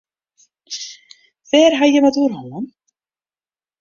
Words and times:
Wêr 1.49 1.71
ha 1.77 1.85
jim 1.91 2.07
it 2.09 2.17
oer 2.23 2.33
hân? 2.39 2.65